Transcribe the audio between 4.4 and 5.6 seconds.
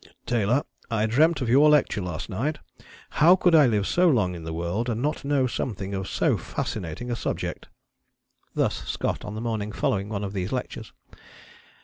the world and not know